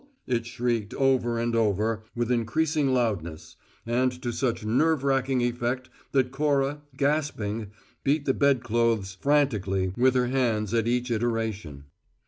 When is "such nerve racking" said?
4.31-5.41